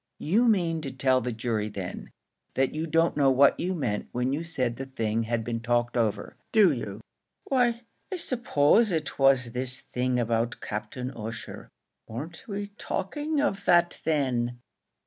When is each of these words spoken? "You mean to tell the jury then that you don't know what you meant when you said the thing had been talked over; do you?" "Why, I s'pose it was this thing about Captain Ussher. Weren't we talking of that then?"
"You 0.17 0.47
mean 0.47 0.81
to 0.81 0.89
tell 0.91 1.21
the 1.21 1.31
jury 1.31 1.69
then 1.69 2.09
that 2.55 2.73
you 2.73 2.87
don't 2.87 3.15
know 3.15 3.29
what 3.29 3.59
you 3.59 3.75
meant 3.75 4.07
when 4.11 4.33
you 4.33 4.43
said 4.43 4.75
the 4.77 4.87
thing 4.87 5.21
had 5.25 5.43
been 5.43 5.59
talked 5.59 5.95
over; 5.95 6.37
do 6.51 6.71
you?" 6.71 7.01
"Why, 7.43 7.81
I 8.11 8.15
s'pose 8.15 8.91
it 8.91 9.19
was 9.19 9.51
this 9.51 9.81
thing 9.93 10.19
about 10.19 10.59
Captain 10.59 11.11
Ussher. 11.11 11.69
Weren't 12.07 12.45
we 12.47 12.69
talking 12.79 13.39
of 13.41 13.65
that 13.65 14.01
then?" 14.03 14.57